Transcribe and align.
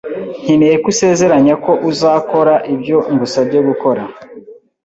Nkeneye 0.43 0.75
ko 0.83 0.87
usezeranya 0.93 1.53
ko 1.63 1.71
uzakora 1.89 2.53
ibyo 2.73 2.97
ngusabye 3.13 3.59
gukora 3.67 4.03